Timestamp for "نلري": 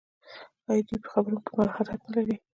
2.05-2.35